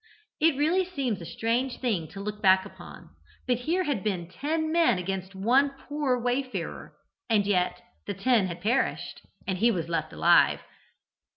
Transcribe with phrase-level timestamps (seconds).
[0.39, 3.11] It really seems a strange thing to look back upon,
[3.45, 6.93] but here had been ten men against one poor wayfarer,
[7.29, 10.61] and yet the ten had perished, and he was left alive.